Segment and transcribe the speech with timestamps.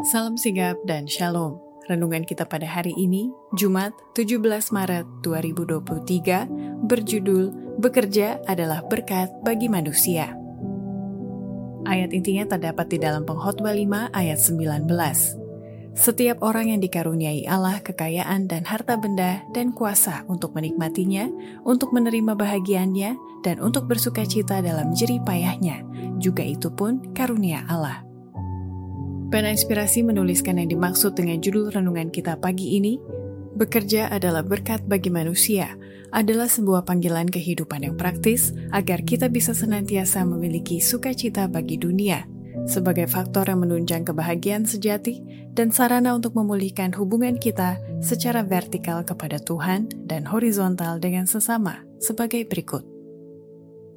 [0.00, 1.60] Salam sigap dan shalom.
[1.84, 3.28] Renungan kita pada hari ini,
[3.60, 4.40] Jumat 17
[4.72, 6.48] Maret 2023,
[6.88, 10.32] berjudul Bekerja adalah berkat bagi manusia.
[11.84, 14.88] Ayat intinya terdapat di dalam pengkhotbah 5 ayat 19.
[15.92, 21.28] Setiap orang yang dikaruniai Allah kekayaan dan harta benda dan kuasa untuk menikmatinya,
[21.68, 25.84] untuk menerima bahagiannya, dan untuk bersuka cita dalam jerih payahnya,
[26.16, 28.11] juga itu pun karunia Allah.
[29.32, 33.00] Pena Inspirasi menuliskan yang dimaksud dengan judul renungan kita pagi ini,
[33.52, 35.76] Bekerja adalah berkat bagi manusia,
[36.08, 42.24] adalah sebuah panggilan kehidupan yang praktis agar kita bisa senantiasa memiliki sukacita bagi dunia,
[42.64, 45.20] sebagai faktor yang menunjang kebahagiaan sejati
[45.52, 52.48] dan sarana untuk memulihkan hubungan kita secara vertikal kepada Tuhan dan horizontal dengan sesama, sebagai
[52.48, 52.88] berikut.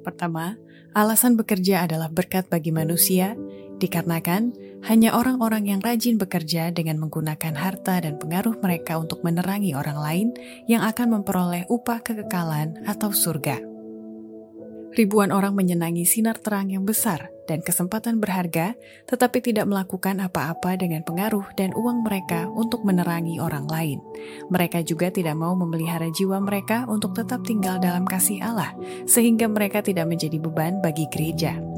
[0.03, 0.59] Pertama,
[0.91, 3.39] alasan bekerja adalah berkat bagi manusia,
[3.79, 9.97] dikarenakan hanya orang-orang yang rajin bekerja dengan menggunakan harta dan pengaruh mereka untuk menerangi orang
[9.97, 10.27] lain
[10.69, 13.75] yang akan memperoleh upah kekekalan atau surga.
[14.95, 18.79] Ribuan orang menyenangi sinar terang yang besar dan kesempatan berharga,
[19.11, 23.99] tetapi tidak melakukan apa-apa dengan pengaruh dan uang mereka untuk menerangi orang lain.
[24.47, 28.71] Mereka juga tidak mau memelihara jiwa mereka untuk tetap tinggal dalam kasih Allah,
[29.03, 31.74] sehingga mereka tidak menjadi beban bagi gereja.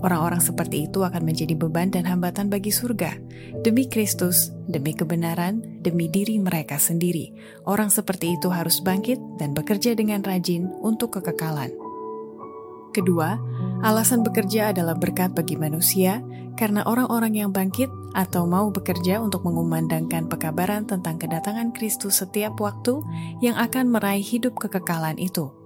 [0.00, 3.20] Orang-orang seperti itu akan menjadi beban dan hambatan bagi surga.
[3.60, 7.36] Demi Kristus, demi kebenaran, demi diri mereka sendiri,
[7.68, 11.72] orang seperti itu harus bangkit dan bekerja dengan rajin untuk kekekalan.
[12.90, 13.38] Kedua,
[13.86, 16.24] alasan bekerja adalah berkat bagi manusia
[16.58, 22.98] karena orang-orang yang bangkit atau mau bekerja untuk mengumandangkan pekabaran tentang kedatangan Kristus setiap waktu
[23.38, 25.59] yang akan meraih hidup kekekalan itu.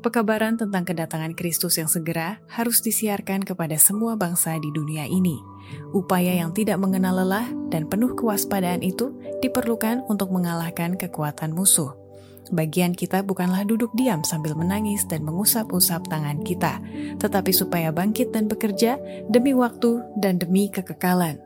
[0.00, 5.36] Pekabaran tentang kedatangan Kristus yang segera harus disiarkan kepada semua bangsa di dunia ini.
[5.92, 9.12] Upaya yang tidak mengenal lelah dan penuh kewaspadaan itu
[9.44, 11.92] diperlukan untuk mengalahkan kekuatan musuh.
[12.48, 16.80] Bagian kita bukanlah duduk diam sambil menangis dan mengusap-usap tangan kita,
[17.20, 18.96] tetapi supaya bangkit dan bekerja
[19.28, 21.36] demi waktu dan demi kekekalan.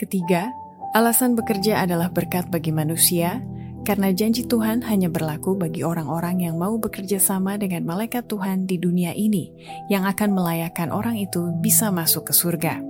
[0.00, 0.48] Ketiga,
[0.96, 3.44] alasan bekerja adalah berkat bagi manusia
[3.86, 8.82] karena janji Tuhan hanya berlaku bagi orang-orang yang mau bekerja sama dengan malaikat Tuhan di
[8.82, 9.54] dunia ini,
[9.86, 12.82] yang akan melayakkan orang itu bisa masuk ke surga.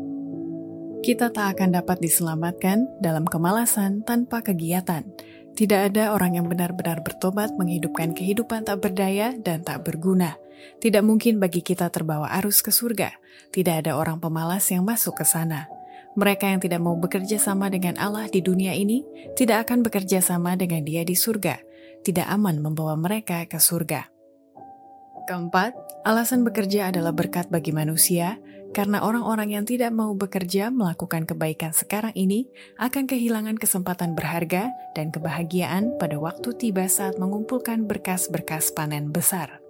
[1.05, 5.05] Kita tak akan dapat diselamatkan dalam kemalasan tanpa kegiatan.
[5.53, 10.41] Tidak ada orang yang benar-benar bertobat menghidupkan kehidupan tak berdaya dan tak berguna.
[10.81, 13.13] Tidak mungkin bagi kita terbawa arus ke surga.
[13.53, 15.76] Tidak ada orang pemalas yang masuk ke sana.
[16.16, 19.04] Mereka yang tidak mau bekerja sama dengan Allah di dunia ini
[19.37, 21.60] tidak akan bekerja sama dengan Dia di surga.
[22.00, 24.09] Tidak aman membawa mereka ke surga.
[25.27, 25.75] Keempat,
[26.06, 28.41] alasan bekerja adalah berkat bagi manusia
[28.72, 32.47] karena orang-orang yang tidak mau bekerja melakukan kebaikan sekarang ini
[32.78, 39.65] akan kehilangan kesempatan berharga dan kebahagiaan pada waktu tiba saat mengumpulkan berkas-berkas panen besar.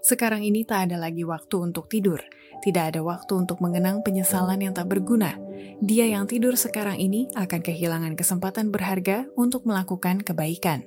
[0.00, 2.24] Sekarang ini tak ada lagi waktu untuk tidur,
[2.60, 5.36] tidak ada waktu untuk mengenang penyesalan yang tak berguna.
[5.80, 10.84] Dia yang tidur sekarang ini akan kehilangan kesempatan berharga untuk melakukan kebaikan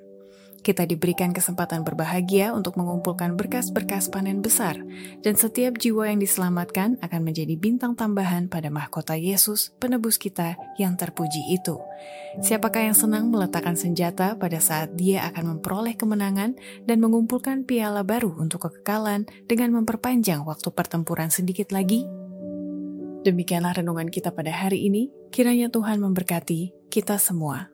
[0.63, 4.79] kita diberikan kesempatan berbahagia untuk mengumpulkan berkas-berkas panen besar,
[5.19, 10.96] dan setiap jiwa yang diselamatkan akan menjadi bintang tambahan pada mahkota Yesus, penebus kita yang
[10.96, 11.75] terpuji itu.
[12.40, 16.56] Siapakah yang senang meletakkan senjata pada saat dia akan memperoleh kemenangan
[16.88, 22.07] dan mengumpulkan piala baru untuk kekekalan dengan memperpanjang waktu pertempuran sedikit lagi?
[23.24, 25.07] Demikianlah renungan kita pada hari ini.
[25.31, 27.72] Kiranya Tuhan memberkati kita semua.